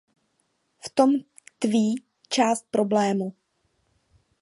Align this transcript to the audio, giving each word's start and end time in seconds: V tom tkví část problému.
V 0.85 0.89
tom 0.89 1.11
tkví 1.59 2.03
část 2.29 2.65
problému. 2.71 3.35